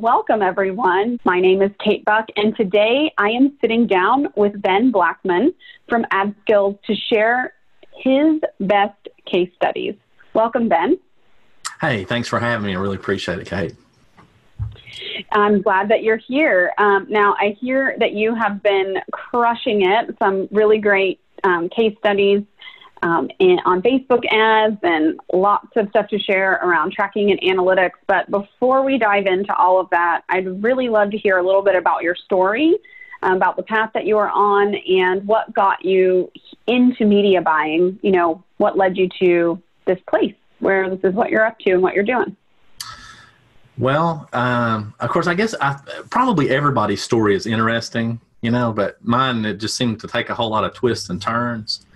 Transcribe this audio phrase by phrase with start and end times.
[0.00, 1.18] welcome everyone.
[1.24, 5.52] My name is Kate Buck, and today I am sitting down with Ben Blackman
[5.88, 7.54] from AdSkills to share
[7.96, 9.96] his best case studies.
[10.34, 10.98] Welcome, Ben.
[11.80, 12.76] Hey, thanks for having me.
[12.76, 13.74] I really appreciate it, Kate.
[15.32, 16.72] I'm glad that you're here.
[16.78, 21.96] Um, now, I hear that you have been crushing it, some really great um, case
[21.98, 22.44] studies
[23.02, 23.30] um,
[23.64, 27.92] on Facebook ads and lots of stuff to share around tracking and analytics.
[28.06, 31.62] But before we dive into all of that, I'd really love to hear a little
[31.62, 32.76] bit about your story,
[33.22, 36.30] um, about the path that you are on, and what got you
[36.66, 37.98] into media buying.
[38.02, 41.72] You know, what led you to this place where this is what you're up to
[41.72, 42.36] and what you're doing.
[43.78, 45.78] Well, um, of course, I guess I,
[46.10, 50.34] probably everybody's story is interesting, you know, but mine it just seemed to take a
[50.34, 51.86] whole lot of twists and turns.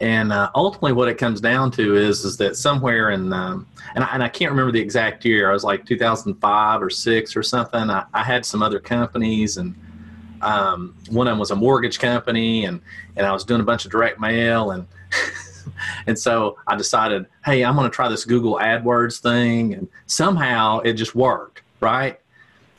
[0.00, 4.02] And uh, ultimately, what it comes down to is is that somewhere in um, and,
[4.02, 5.50] I, and I can't remember the exact year.
[5.50, 7.90] I was like 2005 or six or something.
[7.90, 9.74] I, I had some other companies, and
[10.40, 12.80] um, one of them was a mortgage company, and
[13.16, 14.86] and I was doing a bunch of direct mail, and
[16.06, 20.80] and so I decided, hey, I'm going to try this Google AdWords thing, and somehow
[20.80, 22.18] it just worked, right?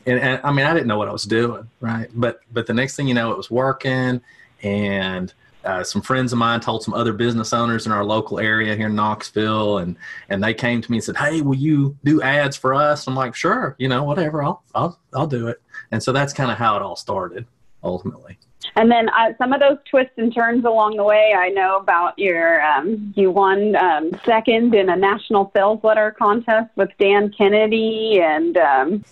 [0.07, 2.09] And, and I mean, I didn't know what I was doing, right?
[2.15, 4.21] But but the next thing you know, it was working,
[4.63, 5.31] and
[5.63, 8.87] uh, some friends of mine told some other business owners in our local area here
[8.87, 9.95] in Knoxville, and
[10.29, 13.15] and they came to me and said, "Hey, will you do ads for us?" I'm
[13.15, 16.57] like, "Sure, you know, whatever, I'll I'll I'll do it." And so that's kind of
[16.57, 17.45] how it all started,
[17.83, 18.37] ultimately.
[18.75, 22.17] And then uh, some of those twists and turns along the way, I know about
[22.17, 28.19] your um, you won um, second in a national sales letter contest with Dan Kennedy,
[28.21, 29.05] and um,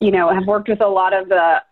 [0.00, 1.62] you know have worked with a lot of the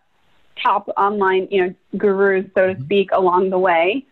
[0.61, 2.83] top online you know gurus, so to mm-hmm.
[2.83, 4.05] speak, along the way.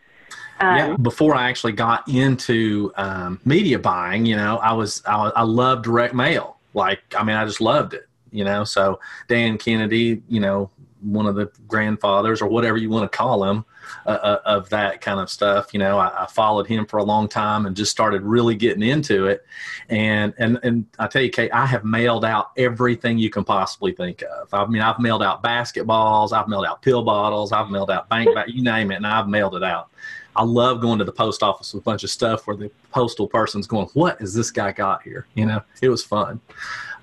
[0.62, 5.32] Um, yeah, before I actually got into um, media buying, you know, I was I,
[5.36, 6.58] I loved direct mail.
[6.74, 8.08] Like, I mean, I just loved it.
[8.32, 10.70] You know, so Dan Kennedy, you know,
[11.02, 13.66] one of the grandfathers or whatever you want to call him
[14.06, 15.74] uh, uh, of that kind of stuff.
[15.74, 18.84] You know, I, I, followed him for a long time and just started really getting
[18.84, 19.46] into it.
[19.90, 23.92] And and and I tell you, Kate, I have mailed out everything you can possibly
[23.92, 24.54] think of.
[24.54, 28.30] I mean, I've mailed out basketballs, I've mailed out pill bottles, I've mailed out bank,
[28.48, 29.91] you name it, and I've mailed it out.
[30.36, 33.28] I love going to the post office with a bunch of stuff where the postal
[33.28, 36.40] person's going, "What has this guy got here?" You know, it was fun.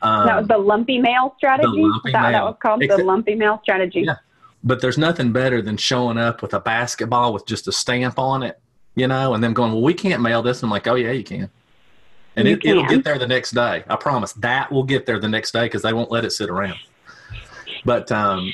[0.01, 1.83] Um, that was the lumpy mail strategy.
[1.83, 2.33] Lumpy that, mail.
[2.33, 4.03] that was called Except, the lumpy mail strategy.
[4.07, 4.17] Yeah,
[4.65, 8.43] but there's nothing better than showing up with a basketball with just a stamp on
[8.43, 8.59] it,
[8.95, 11.25] you know, and them going, "Well, we can't mail this." I'm like, "Oh yeah, you
[11.25, 11.51] can."
[12.37, 12.71] And you it, can.
[12.71, 13.85] it'll get there the next day.
[13.89, 14.33] I promise.
[14.35, 16.79] That will get there the next day because they won't let it sit around.
[17.85, 18.53] But um,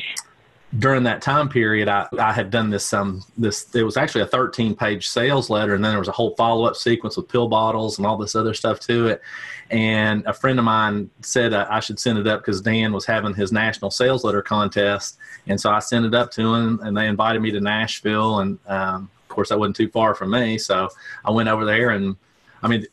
[0.79, 4.27] during that time period, I, I had done this um this it was actually a
[4.27, 7.49] 13 page sales letter, and then there was a whole follow up sequence with pill
[7.49, 9.23] bottles and all this other stuff to it.
[9.71, 13.35] And a friend of mine said I should send it up because Dan was having
[13.35, 17.07] his national sales letter contest, and so I sent it up to him, and they
[17.07, 20.89] invited me to Nashville, and um, of course that wasn't too far from me, so
[21.25, 22.17] I went over there, and
[22.63, 22.87] I mean,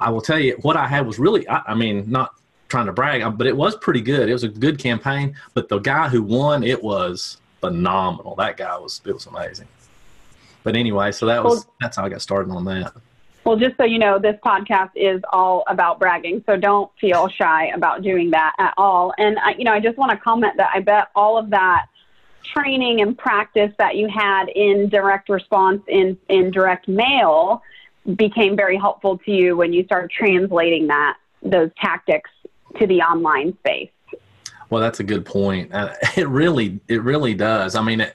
[0.00, 2.34] I will tell you what I had was really I, I mean not
[2.68, 4.28] trying to brag, um, but it was pretty good.
[4.28, 5.34] It was a good campaign.
[5.54, 8.34] But the guy who won, it was phenomenal.
[8.36, 9.68] That guy was it was amazing.
[10.64, 12.92] But anyway, so that was well, that's how I got started on that.
[13.44, 17.68] Well, just so you know, this podcast is all about bragging, so don't feel shy
[17.68, 19.14] about doing that at all.
[19.16, 21.86] And I, you know, I just want to comment that I bet all of that
[22.44, 27.62] training and practice that you had in direct response in in direct mail
[28.16, 32.30] became very helpful to you when you started translating that those tactics
[32.78, 33.90] to the online space.
[34.70, 35.72] Well, that's a good point.
[35.72, 37.74] Uh, it really, it really does.
[37.74, 38.14] I mean, it,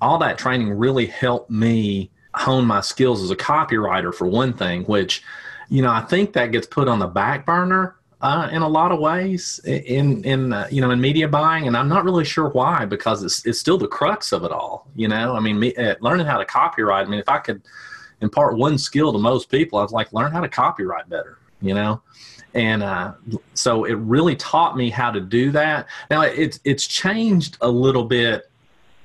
[0.00, 4.84] all that training really helped me hone my skills as a copywriter for one thing,
[4.84, 5.22] which,
[5.68, 8.92] you know, I think that gets put on the back burner uh, in a lot
[8.92, 12.48] of ways in in uh, you know in media buying, and I'm not really sure
[12.50, 14.86] why because it's it's still the crux of it all.
[14.94, 17.04] You know, I mean, me, uh, learning how to copywrite.
[17.04, 17.62] I mean, if I could
[18.20, 21.38] impart one skill to most people, I was like, learn how to copywrite better.
[21.60, 22.00] You know,
[22.54, 23.14] and uh,
[23.54, 25.86] so it really taught me how to do that.
[26.10, 28.50] Now it's it's changed a little bit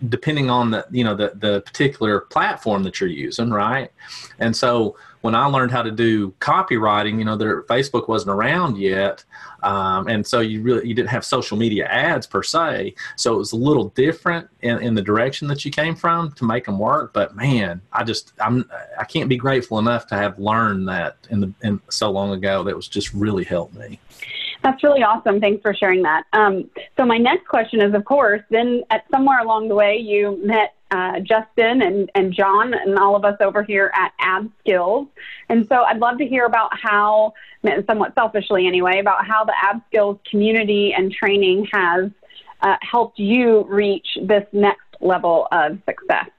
[0.09, 3.91] depending on the you know the the particular platform that you're using, right?
[4.39, 8.77] And so when I learned how to do copywriting, you know, there Facebook wasn't around
[8.77, 9.23] yet,
[9.63, 12.93] um, and so you really you didn't have social media ads per se.
[13.15, 16.45] So it was a little different in, in the direction that you came from to
[16.45, 17.13] make them work.
[17.13, 18.69] But man, I just I'm
[18.99, 22.63] I can't be grateful enough to have learned that in the in so long ago.
[22.63, 23.99] That was just really helped me.
[24.63, 25.39] That's really awesome.
[25.39, 26.25] Thanks for sharing that.
[26.33, 30.39] Um, so my next question is, of course, then at somewhere along the way you
[30.44, 35.07] met uh, Justin and, and John and all of us over here at AdSkills.
[35.50, 37.33] And so I'd love to hear about how,
[37.86, 42.10] somewhat selfishly anyway, about how the AdSkills community and training has
[42.62, 46.30] uh, helped you reach this next level of success?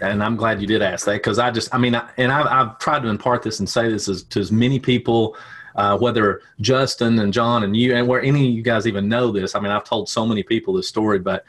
[0.00, 2.46] and I'm glad you did ask that because I just, I mean, I, and I've,
[2.46, 5.36] I've, tried to impart this and say this as, to as many people,
[5.76, 9.30] uh, whether Justin and John and you, and where any of you guys even know
[9.30, 9.54] this.
[9.54, 11.44] I mean, I've told so many people this story, but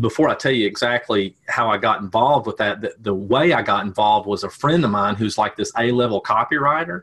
[0.00, 3.62] before I tell you exactly how I got involved with that, the, the way I
[3.62, 7.02] got involved was a friend of mine who's like this A level copywriter.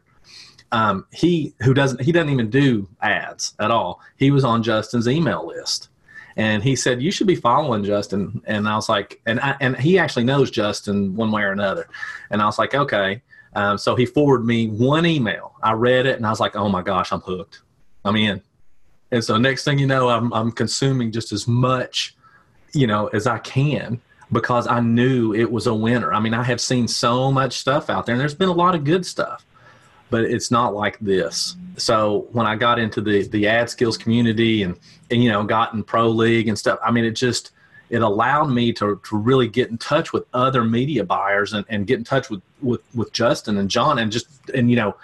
[0.71, 4.01] Um, he who doesn't he doesn't even do ads at all.
[4.17, 5.89] He was on Justin's email list
[6.37, 8.41] and he said you should be following Justin.
[8.45, 11.87] And I was like, and I, and he actually knows Justin one way or another.
[12.29, 13.21] And I was like, okay.
[13.55, 15.53] Um, so he forwarded me one email.
[15.63, 17.61] I read it and I was like, oh my gosh, I'm hooked.
[18.03, 18.41] I'm in.
[19.11, 22.15] And so next thing you know, I'm I'm consuming just as much,
[22.73, 26.13] you know, as I can because I knew it was a winner.
[26.13, 28.75] I mean, I have seen so much stuff out there, and there's been a lot
[28.75, 29.45] of good stuff
[30.09, 31.55] but it's not like this.
[31.77, 34.77] So when I got into the the AdSkills community and,
[35.11, 37.51] and you know got in pro league and stuff, I mean it just
[37.89, 41.85] it allowed me to, to really get in touch with other media buyers and, and
[41.85, 44.95] get in touch with, with, with Justin and John and just and you know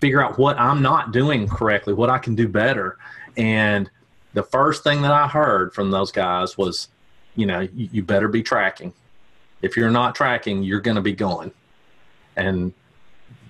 [0.00, 2.98] figure out what I'm not doing correctly, what I can do better.
[3.36, 3.90] And
[4.34, 6.88] the first thing that I heard from those guys was,
[7.36, 8.92] you know, you, you better be tracking.
[9.62, 11.52] If you're not tracking, you're going to be going.
[12.36, 12.72] And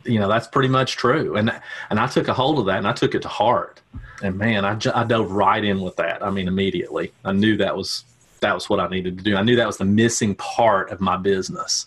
[0.05, 1.53] you know that's pretty much true and
[1.91, 3.81] and i took a hold of that and i took it to heart
[4.23, 7.77] and man i, I dove right in with that i mean immediately i knew that
[7.77, 8.05] was
[8.41, 9.37] that was what i needed to do.
[9.37, 11.87] I knew that was the missing part of my business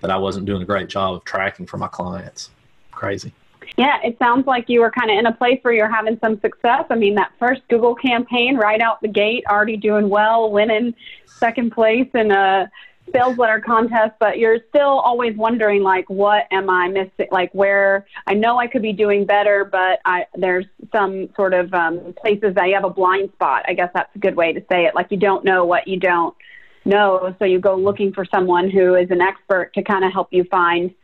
[0.00, 2.50] that i wasn't doing a great job of tracking for my clients.
[2.92, 3.32] Crazy.
[3.76, 6.40] Yeah, it sounds like you were kind of in a place where you're having some
[6.40, 6.84] success.
[6.88, 10.94] I mean, that first Google campaign right out the gate, already doing well, winning
[11.26, 12.70] second place in a
[13.12, 17.28] sales letter contest, but you're still always wondering like, what am I missing?
[17.30, 21.72] Like where I know I could be doing better, but I, there's some sort of
[21.72, 23.64] um, places that you have a blind spot.
[23.68, 24.94] I guess that's a good way to say it.
[24.94, 26.34] Like you don't know what you don't
[26.84, 30.28] know, so you go looking for someone who is an expert to kind of help
[30.30, 30.94] you find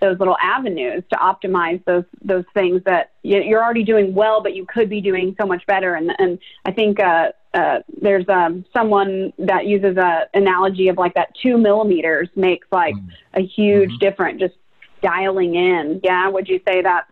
[0.00, 4.66] those little avenues to optimize those those things that you're already doing well, but you
[4.66, 5.94] could be doing so much better.
[5.94, 11.14] And and I think uh, uh, there's um, someone that uses a analogy of like
[11.14, 13.10] that two millimeters makes like mm.
[13.34, 13.98] a huge mm-hmm.
[13.98, 14.40] difference.
[14.40, 14.54] Just
[15.02, 16.00] dialing in.
[16.02, 17.08] Yeah, would you say that?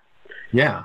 [0.53, 0.85] Yeah.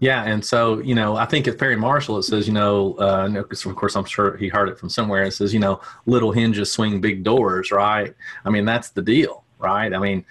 [0.00, 3.28] Yeah, and so you know, I think at Perry Marshall it says, you know, uh,
[3.38, 5.22] of course I'm sure he heard it from somewhere.
[5.22, 8.14] It says, you know, little hinges swing big doors, right?
[8.44, 9.94] I mean, that's the deal, right?
[9.94, 10.24] I mean,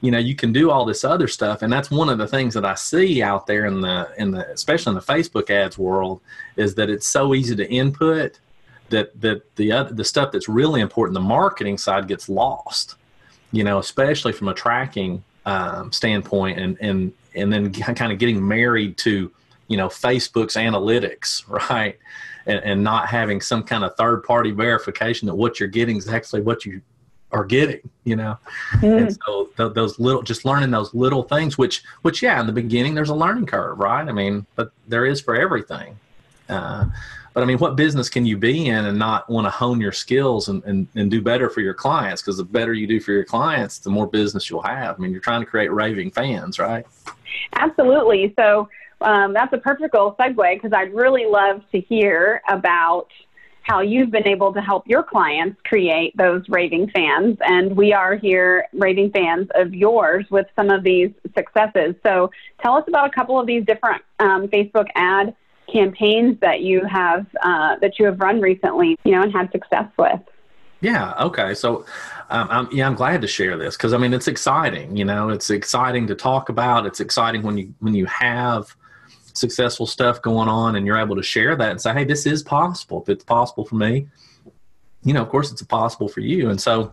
[0.00, 1.62] you know you can do all this other stuff.
[1.62, 4.48] And that's one of the things that i see out there in the in the
[4.50, 6.20] especially in the facebook ads world
[6.56, 8.38] is that it's so easy to input
[8.90, 12.94] that that the other the stuff that's really important the marketing side gets lost
[13.52, 18.46] you know especially from a tracking um, standpoint and and and then kind of getting
[18.46, 19.30] married to
[19.68, 21.98] you know facebook's analytics right?
[22.46, 26.08] And, and not having some kind of third party verification that what you're getting is
[26.08, 26.80] actually what you
[27.32, 28.38] are getting you know?
[28.76, 29.02] Mm.
[29.02, 32.52] and so th- those little just learning those little things which which yeah in the
[32.52, 34.06] beginning there's a learning curve right?
[34.08, 35.98] I mean but there is for everything.
[36.48, 36.86] Uh,
[37.34, 39.92] but i mean what business can you be in and not want to hone your
[39.92, 42.22] skills and, and, and do better for your clients?
[42.22, 44.96] Because the better you do for your clients the more business you'll have.
[44.96, 46.86] I mean you're trying to create raving fans right?
[47.52, 48.32] Absolutely.
[48.36, 48.68] So
[49.00, 53.08] um, that's a perfect segue because i'd really love to hear about
[53.68, 57.36] how you've been able to help your clients create those raving fans.
[57.42, 61.94] And we are here, raving fans of yours, with some of these successes.
[62.02, 62.30] So
[62.62, 65.34] tell us about a couple of these different um, Facebook ad
[65.70, 69.86] campaigns that you have uh, that you have run recently, you know, and had success
[69.98, 70.20] with.
[70.80, 71.12] Yeah.
[71.20, 71.54] Okay.
[71.54, 71.84] So,
[72.30, 74.96] um, I'm, yeah, I'm glad to share this because I mean it's exciting.
[74.96, 76.86] You know, it's exciting to talk about.
[76.86, 78.74] It's exciting when you when you have
[79.38, 82.42] successful stuff going on and you're able to share that and say, hey, this is
[82.42, 83.02] possible.
[83.02, 84.08] If it's possible for me,
[85.04, 86.50] you know, of course it's possible for you.
[86.50, 86.92] And so,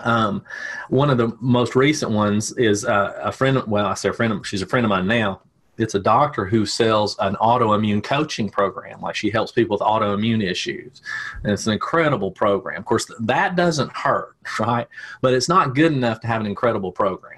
[0.00, 0.44] um,
[0.90, 3.62] one of the most recent ones is uh, a friend.
[3.66, 4.32] Well, I say a friend.
[4.32, 5.40] Of, she's a friend of mine now.
[5.78, 9.00] It's a doctor who sells an autoimmune coaching program.
[9.00, 11.00] Like she helps people with autoimmune issues,
[11.42, 12.78] and it's an incredible program.
[12.78, 14.86] Of course, that doesn't hurt, right?
[15.22, 17.36] But it's not good enough to have an incredible program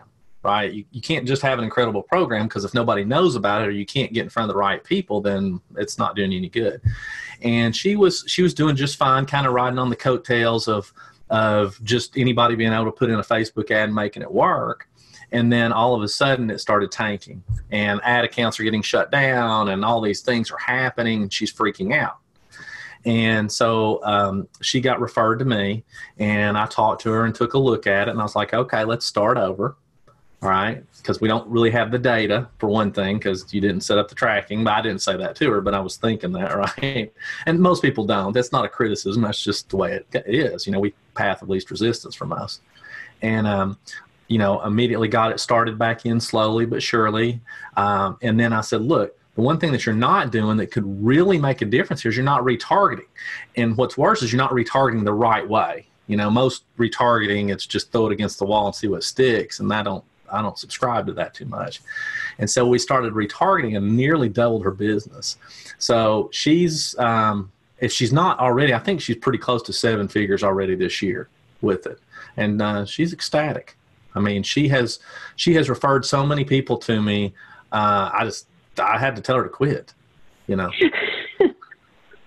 [0.49, 0.73] right?
[0.73, 3.71] You, you can't just have an incredible program because if nobody knows about it or
[3.71, 6.81] you can't get in front of the right people, then it's not doing any good.
[7.43, 10.93] And she was she was doing just fine, kind of riding on the coattails of
[11.29, 14.89] of just anybody being able to put in a Facebook ad and making it work.
[15.33, 19.13] And then all of a sudden it started tanking and ad accounts are getting shut
[19.13, 22.17] down and all these things are happening and she's freaking out.
[23.05, 25.85] And so um, she got referred to me,
[26.19, 28.53] and I talked to her and took a look at it, and I was like,
[28.53, 29.77] okay, let's start over
[30.41, 30.85] right?
[30.99, 34.09] Because we don't really have the data for one thing because you didn't set up
[34.09, 37.13] the tracking but i didn't say that to her but i was thinking that right?
[37.47, 38.33] And most people don't.
[38.33, 39.23] That's not a criticism.
[39.23, 40.67] That's just the way it is.
[40.67, 42.61] You know we path of least resistance from us,
[43.23, 43.79] and um,
[44.29, 47.41] you know immediately got it started back in slowly but surely.
[47.77, 50.85] Um, and then i said look the one thing that you're not doing that could
[51.05, 53.07] really make a difference here is you're not retargeting.
[53.55, 55.87] And what's worse is you're not retargeting the right way.
[56.09, 59.61] You know most retargeting it's just throw it against the wall and see what sticks
[59.61, 61.83] and i don't I don't subscribe to that too much.
[62.39, 65.37] And so we started retargeting and nearly doubled her business.
[65.79, 70.43] So she's, um, if she's not already, I think she's pretty close to seven figures
[70.43, 71.29] already this year
[71.61, 71.99] with it.
[72.37, 73.77] And uh, she's ecstatic.
[74.15, 74.99] I mean, she has
[75.37, 77.35] she has referred so many people to me.
[77.71, 78.47] Uh, I just
[78.79, 79.95] I had to tell her to quit.
[80.47, 80.71] You know,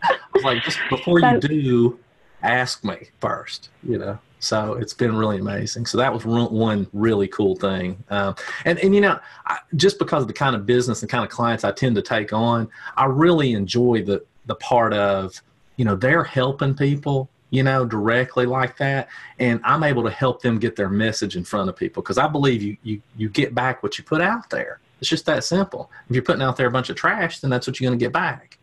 [0.03, 1.99] I was like, just before you do,
[2.43, 3.69] ask me first.
[3.83, 4.19] You know.
[4.41, 5.85] So it's been really amazing.
[5.85, 8.03] So that was one really cool thing.
[8.09, 11.23] Um, and, and, you know, I, just because of the kind of business and kind
[11.23, 12.67] of clients I tend to take on,
[12.97, 15.39] I really enjoy the, the part of,
[15.77, 19.09] you know, they're helping people, you know, directly like that.
[19.37, 22.27] And I'm able to help them get their message in front of people because I
[22.27, 24.79] believe you, you, you get back what you put out there.
[24.99, 25.91] It's just that simple.
[26.09, 28.03] If you're putting out there a bunch of trash, then that's what you're going to
[28.03, 28.57] get back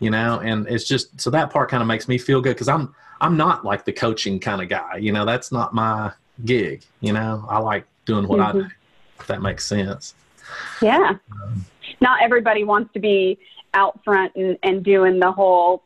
[0.00, 2.68] you know and it's just so that part kind of makes me feel good because
[2.68, 6.12] i'm i'm not like the coaching kind of guy you know that's not my
[6.44, 8.58] gig you know i like doing what mm-hmm.
[8.58, 8.68] i do
[9.20, 10.14] if that makes sense.
[10.80, 11.16] Yeah.
[11.32, 11.64] Um,
[12.00, 13.38] not everybody wants to be
[13.74, 15.82] out front and, and doing the whole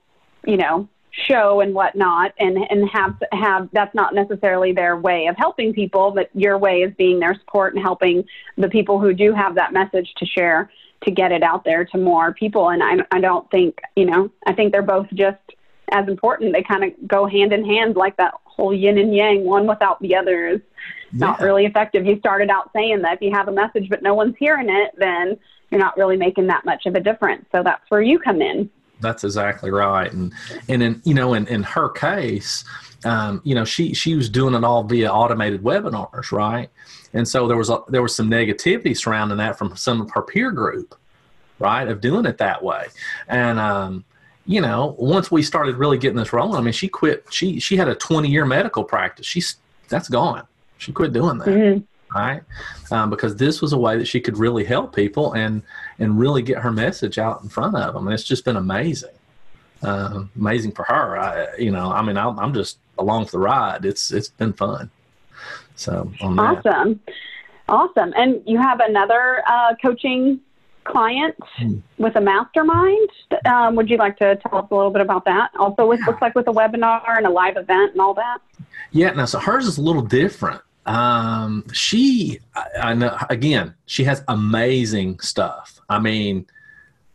[0.47, 5.37] you know show and whatnot and and have have that's not necessarily their way of
[5.37, 8.25] helping people but your way is being their support and helping
[8.57, 10.71] the people who do have that message to share
[11.03, 12.71] to get it out there to more people.
[12.71, 15.39] And I, I don't think, you know, I think they're both just
[15.93, 16.53] as important.
[16.53, 19.45] They kind of go hand in hand, like that whole yin and yang.
[19.45, 20.61] One without the other is
[21.13, 21.19] yeah.
[21.19, 22.07] not really effective.
[22.07, 24.93] You started out saying that if you have a message but no one's hearing it,
[24.99, 25.39] then
[25.71, 27.47] you're not really making that much of a difference.
[27.53, 28.69] So that's where you come in.
[29.01, 30.13] That's exactly right.
[30.13, 30.33] And
[30.69, 32.65] and in you know in in her case,
[33.05, 36.71] um, you know she she was doing it all via automated webinars, right?
[37.13, 40.23] And so there was a, there was some negativity surrounding that from some of her
[40.23, 40.95] peer group,
[41.59, 42.87] right, of doing it that way.
[43.29, 44.05] And um,
[44.47, 47.25] you know, once we started really getting this rolling, I mean, she quit.
[47.31, 49.27] She she had a 20 year medical practice.
[49.27, 49.57] She's
[49.89, 50.47] that's gone.
[50.79, 51.49] She quit doing that.
[51.49, 51.85] Mm-hmm.
[52.13, 52.43] Right,
[52.91, 55.63] um, because this was a way that she could really help people and
[56.01, 58.07] and really get her message out in front of them.
[58.07, 59.15] And it's just been amazing,
[59.83, 61.17] uh, amazing for her.
[61.17, 63.85] I, you know, I mean, I'm, I'm just along for the ride.
[63.85, 64.91] It's it's been fun.
[65.77, 67.01] So awesome,
[67.69, 68.13] awesome.
[68.17, 70.41] And you have another uh, coaching
[70.85, 71.79] client hmm.
[71.99, 73.09] with a mastermind.
[73.45, 75.51] Um, would you like to tell us a little bit about that?
[75.59, 76.07] Also, with yeah.
[76.07, 78.39] looks like with a webinar and a live event and all that.
[78.91, 79.13] Yeah.
[79.13, 80.61] Now, so hers is a little different.
[80.91, 85.81] Um, she, I, I know, again, she has amazing stuff.
[85.89, 86.47] I mean,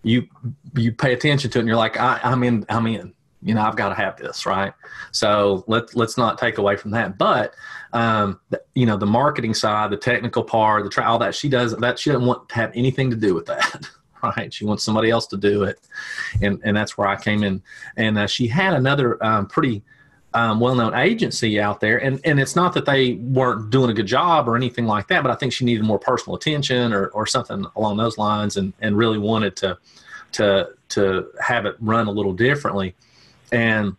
[0.02, 0.28] you
[0.76, 3.14] you pay attention to it and you're like, I, I'm in, I'm in.
[3.42, 4.74] You know i've got to have this right?
[5.12, 7.20] So let, let's not take away from that.
[7.20, 7.54] But
[7.94, 8.40] um,
[8.74, 12.10] you know the marketing side the technical part the trial that she does that she
[12.10, 13.88] doesn't want to have anything to do with that
[14.24, 14.52] right?
[14.52, 15.80] She wants somebody else to do it.
[16.42, 17.62] And and that's where i came in.
[17.98, 19.84] And uh, she had another um, pretty
[20.36, 24.06] um, well-known agency out there and and it's not that they weren't doing a good
[24.06, 27.26] job or anything like that but i think she needed more personal attention or, or
[27.26, 29.78] something along those lines and and really wanted to
[30.34, 32.94] to to have it run a little differently
[33.52, 33.96] and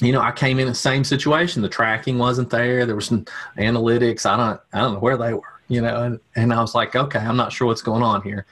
[0.00, 1.62] you know, I came in the same situation.
[1.62, 2.84] The tracking wasn't there.
[2.84, 3.24] There was some
[3.56, 4.26] analytics.
[4.26, 5.42] I don't, I don't know where they were.
[5.68, 8.44] You know, and, and I was like, okay, I'm not sure what's going on here,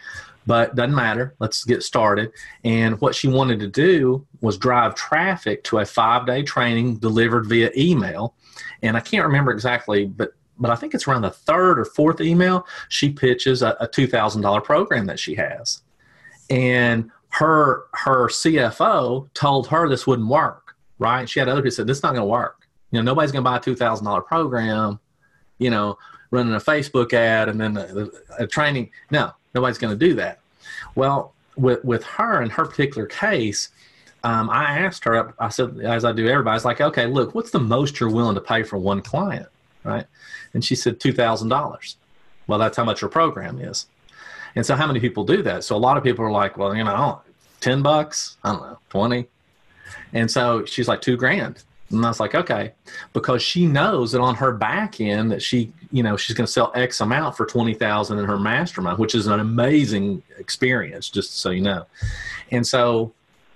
[0.47, 1.35] but doesn't matter.
[1.39, 2.33] Let's get started.
[2.65, 7.47] And what she wanted to do was drive traffic to a five day training delivered
[7.47, 8.35] via email.
[8.83, 12.21] And I can't remember exactly, but but I think it's around the third or fourth
[12.21, 12.67] email.
[12.89, 15.83] She pitches a, a two thousand dollar program that she has,
[16.51, 21.29] and her her CFO told her this wouldn't work, right?
[21.29, 22.69] She had other people said this is not going to work.
[22.91, 25.01] You know, nobody's going to buy a two thousand dollar program.
[25.59, 25.97] You know,
[26.31, 28.91] running a Facebook ad and then a, a training.
[29.11, 30.41] No, nobody's going to do that.
[30.95, 33.71] Well, with with her in her particular case,
[34.25, 35.35] um, I asked her.
[35.39, 38.11] I said, as I do everybody, I was like, okay, look, what's the most you're
[38.11, 39.49] willing to pay for one client,
[39.85, 40.07] right?
[40.55, 41.97] And she said two thousand dollars.
[42.47, 43.87] Well, that's how much her program is.
[44.55, 45.65] And so how many people do that?
[45.65, 47.23] So a lot of people are like, well, you know,
[47.61, 49.27] 10 bucks, I don't know, 20.
[50.13, 51.63] And so she's like, two grand.
[51.93, 52.73] And I was like, okay,
[53.13, 56.53] because she knows that on her back end that she, you know, she's going to
[56.53, 61.51] sell X amount for 20,000 in her mastermind, which is an amazing experience, just so
[61.51, 61.87] you know.
[62.51, 63.13] And so,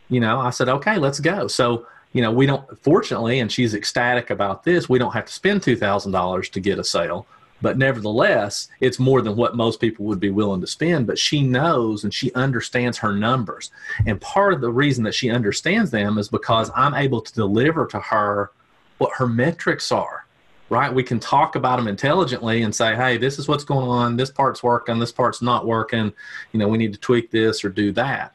[0.09, 1.49] you know, I said, okay, let's go.
[1.49, 5.33] So, you know, we don't, fortunately, and she's ecstatic about this, we don't have to
[5.33, 7.26] spend $2,000 to get a sale
[7.63, 11.07] but nevertheless, it's more than what most people would be willing to spend.
[11.07, 13.71] But she knows and she understands her numbers.
[14.07, 17.87] And part of the reason that she understands them is because I'm able to deliver
[17.87, 18.51] to her
[18.99, 20.27] what her metrics are,
[20.69, 20.93] right?
[20.93, 24.17] We can talk about them intelligently and say, hey, this is what's going on.
[24.17, 24.99] This part's working.
[24.99, 26.13] This part's not working.
[26.53, 28.35] You know, we need to tweak this or do that.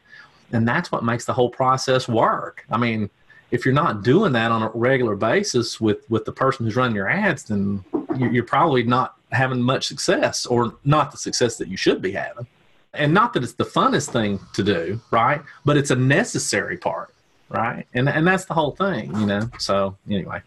[0.51, 2.66] And that's what makes the whole process work.
[2.70, 3.10] I mean,
[3.51, 6.96] if you're not doing that on a regular basis with with the person who's running
[6.96, 7.84] your ads, then
[8.17, 12.48] you're probably not having much success or not the success that you should be having.
[12.93, 15.41] And not that it's the funnest thing to do, right?
[15.63, 17.13] But it's a necessary part,
[17.50, 17.86] right?
[17.93, 19.50] And and that's the whole thing, you know.
[19.60, 20.41] So anyway.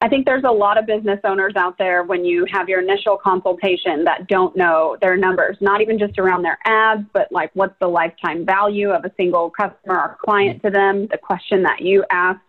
[0.00, 3.16] I think there's a lot of business owners out there when you have your initial
[3.16, 7.74] consultation that don't know their numbers, not even just around their ads, but like what's
[7.80, 11.06] the lifetime value of a single customer or client to them.
[11.10, 12.40] The question that you asked,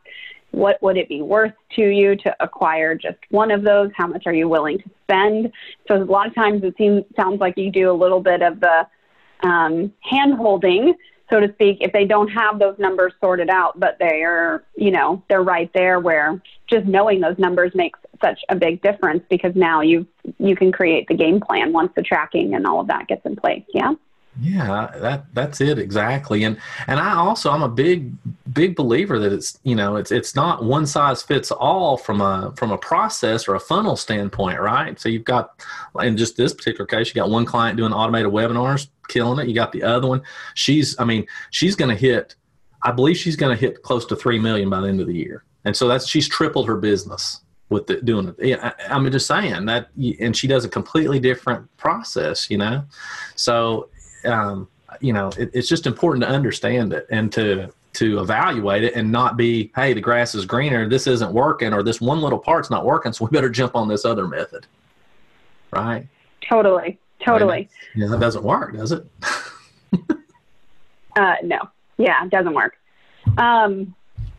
[0.52, 3.92] what would it be worth to you to acquire just one of those?
[3.96, 5.52] How much are you willing to spend?
[5.88, 8.62] So a lot of times it seems sounds like you do a little bit of
[8.62, 8.88] the
[9.44, 10.94] um, hand holding
[11.30, 15.24] so to speak, if they don't have those numbers sorted out, but they're, you know,
[15.28, 19.82] they're right there where just knowing those numbers makes such a big difference because now
[19.82, 20.06] you
[20.40, 23.36] you can create the game plan once the tracking and all of that gets in
[23.36, 23.64] place.
[23.74, 23.94] Yeah.
[24.42, 26.44] Yeah, that that's it exactly.
[26.44, 28.12] And and I also I'm a big
[28.52, 32.54] big believer that it's you know it's it's not one size fits all from a
[32.58, 35.00] from a process or a funnel standpoint, right?
[35.00, 35.64] So you've got
[36.02, 39.48] in just this particular case, you got one client doing automated webinars, killing it.
[39.48, 40.22] You got the other one.
[40.54, 42.36] She's I mean she's going to hit.
[42.84, 45.16] I believe she's going to hit close to three million by the end of the
[45.16, 47.40] year, and so that's she's tripled her business
[47.70, 48.36] with the, doing it.
[48.40, 49.90] Yeah, I, I'm just saying that,
[50.20, 52.84] and she does a completely different process, you know.
[53.36, 53.90] So
[54.26, 54.68] um,
[55.02, 59.10] you know, it, it's just important to understand it and to to evaluate it and
[59.10, 62.70] not be, hey, the grass is greener, this isn't working, or this one little part's
[62.70, 64.66] not working, so we better jump on this other method.
[65.72, 66.06] Right?
[66.42, 67.00] Totally.
[67.24, 67.70] Totally.
[67.96, 69.06] yeah, that doesn't work, does it?
[71.16, 71.60] uh, no.
[71.98, 72.78] Yeah, it doesn't work.
[73.38, 73.96] Um,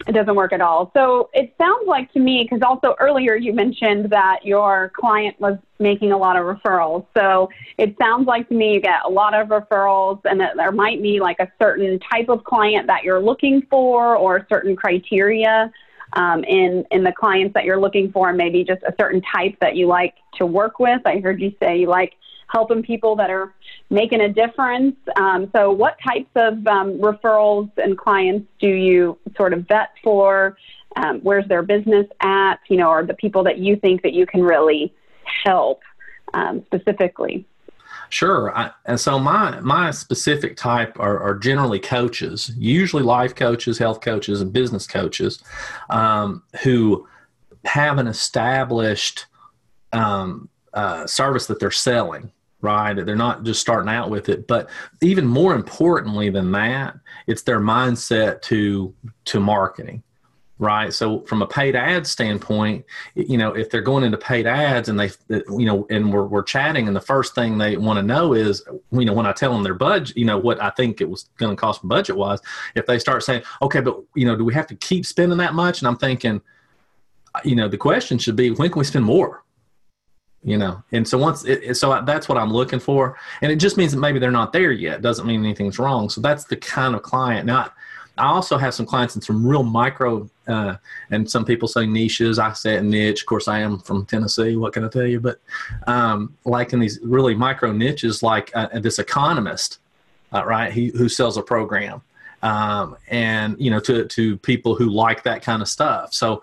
[0.07, 0.91] it doesn't work at all.
[0.95, 5.59] So it sounds like to me, because also earlier you mentioned that your client was
[5.79, 7.05] making a lot of referrals.
[7.17, 10.73] So it sounds like to me you get a lot of referrals and that there
[10.73, 15.73] might be like a certain type of client that you're looking for or certain criteria
[16.13, 19.57] um, in, in the clients that you're looking for, and maybe just a certain type
[19.61, 21.01] that you like to work with.
[21.05, 22.15] I heard you say you like
[22.49, 23.55] helping people that are
[23.91, 24.97] making a difference.
[25.17, 30.57] Um, so, what types of um, referrals and clients do you sort of vet for?
[30.97, 32.57] Um, where's their business at?
[32.69, 34.95] You know, or the people that you think that you can really
[35.45, 35.81] help
[36.35, 37.47] um, specifically?
[38.09, 38.57] Sure.
[38.57, 44.01] I, and so my my specific type are, are, generally coaches, usually life coaches, health
[44.01, 45.43] coaches, and business coaches,
[45.91, 47.07] um, who
[47.65, 49.27] have an established
[49.93, 52.31] um, uh, service that they're selling
[52.61, 52.95] right?
[52.95, 54.69] They're not just starting out with it, but
[55.03, 58.95] even more importantly than that, it's their mindset to
[59.27, 60.03] to marketing,
[60.59, 60.93] right?
[60.93, 64.99] So from a paid ad standpoint, you know, if they're going into paid ads and
[64.99, 68.33] they, you know, and we're we're chatting, and the first thing they want to know
[68.33, 71.11] is, you know, when I tell them their budget, you know, what I think it
[71.11, 72.41] was going to cost budget wise,
[72.75, 75.55] if they start saying, okay, but you know, do we have to keep spending that
[75.55, 75.81] much?
[75.81, 76.41] And I'm thinking,
[77.45, 79.43] you know, the question should be, when can we spend more?
[80.43, 80.83] You know?
[80.93, 83.19] And so once it, so that's what i'm looking for.
[83.43, 85.03] And it just means that maybe they're not there yet.
[85.03, 86.09] Doesn't mean anything's wrong.
[86.09, 87.47] So that's the kind of client.
[87.47, 87.71] Now
[88.19, 90.77] i also have some clients in some real micro uh,
[91.11, 92.39] and some people say niches.
[92.39, 93.23] I say niche.
[93.23, 94.57] Of course i am from tennessee.
[94.57, 95.21] What can i tell you?
[95.21, 95.41] But
[95.87, 99.79] um, like in these really micro niches like uh, this economist
[100.33, 102.03] uh, right he, who sells a program
[102.43, 106.15] um, and you know to, to people who like that kind of stuff.
[106.15, 106.43] So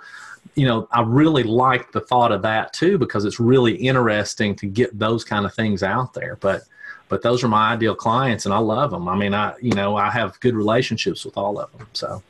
[0.55, 4.65] you know, I really like the thought of that too because it's really interesting to
[4.65, 6.37] get those kind of things out there.
[6.39, 6.63] But
[7.09, 9.07] but those are my ideal clients and I love them.
[9.07, 11.87] I mean, I you know, I have good relationships with all of them.
[11.93, 12.23] So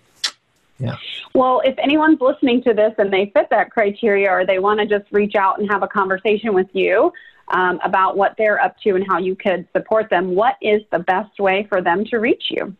[0.80, 0.96] yeah.
[1.34, 4.86] Well, if anyone's listening to this and they fit that criteria or they want to
[4.86, 7.12] just reach out and have a conversation with you
[7.50, 11.00] um, about what they're up to and how you could support them, what is the
[11.00, 12.76] best way for them to reach you?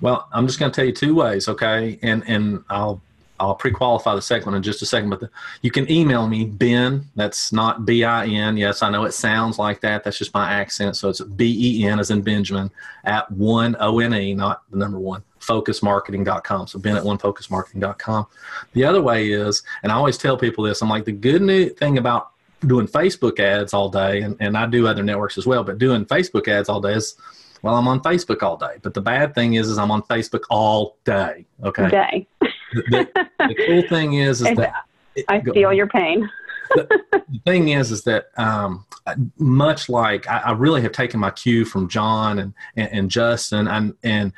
[0.00, 1.98] Well, I'm just going to tell you two ways, okay?
[2.02, 3.00] And and I'll
[3.40, 5.30] I'll pre-qualify the second one in just a second, but the,
[5.62, 7.04] you can email me, Ben.
[7.14, 8.56] That's not B-I-N.
[8.56, 10.04] Yes, I know it sounds like that.
[10.04, 10.96] That's just my accent.
[10.96, 12.70] So it's B-E-N as in Benjamin
[13.04, 16.66] at one O-N-E, not the number one, focusmarketing.com.
[16.66, 18.26] So Ben at one focusmarketing.com.
[18.72, 21.68] The other way is, and I always tell people this, I'm like, the good new
[21.68, 22.30] thing about
[22.66, 26.04] doing Facebook ads all day, and, and I do other networks as well, but doing
[26.04, 27.16] Facebook ads all day is,
[27.62, 28.76] well, I'm on Facebook all day.
[28.82, 31.44] But the bad thing is, is I'm on Facebook all day.
[31.64, 31.88] Okay.
[31.88, 32.26] Day
[32.72, 34.84] the, the, cool thing is, is that
[35.28, 36.28] I feel your pain.
[36.74, 38.84] the, the, thing is, is that um,
[39.38, 43.68] much like I, I, really have taken my cue from John and, and, and Justin
[43.68, 44.32] and, and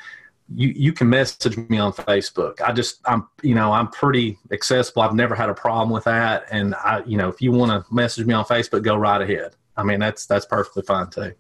[0.55, 2.61] you, you can message me on Facebook.
[2.61, 5.03] I just, I'm, you know, I'm pretty accessible.
[5.03, 6.47] I've never had a problem with that.
[6.51, 9.55] And I, you know, if you want to message me on Facebook, go right ahead.
[9.77, 11.33] I mean, that's, that's perfectly fine too.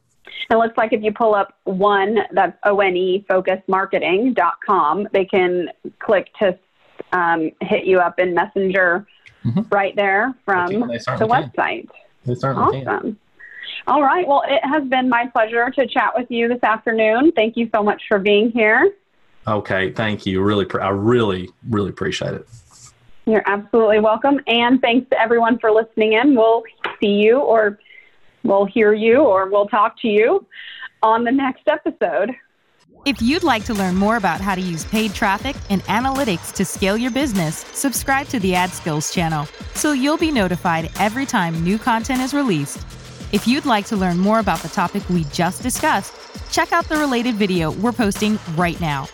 [0.50, 6.58] It looks like if you pull up one, that's O-N-E focusmarketing.com, they can click to
[7.12, 9.06] um, hit you up in Messenger
[9.44, 9.62] mm-hmm.
[9.70, 11.88] right there from the website.
[12.58, 12.84] awesome.
[12.84, 13.18] Can.
[13.86, 14.26] All right.
[14.26, 17.32] Well, it has been my pleasure to chat with you this afternoon.
[17.32, 18.92] Thank you so much for being here.
[19.46, 19.92] Okay.
[19.92, 20.42] Thank you.
[20.42, 22.46] Really, I really, really appreciate it.
[23.26, 24.40] You're absolutely welcome.
[24.46, 26.34] And thanks to everyone for listening in.
[26.34, 26.62] We'll
[27.00, 27.78] see you or
[28.42, 30.46] we'll hear you or we'll talk to you
[31.02, 32.34] on the next episode.
[33.06, 36.66] If you'd like to learn more about how to use paid traffic and analytics to
[36.66, 41.78] scale your business, subscribe to the AdSkills channel so you'll be notified every time new
[41.78, 42.84] content is released.
[43.32, 46.12] If you'd like to learn more about the topic we just discussed,
[46.52, 49.08] check out the related video we're posting right now.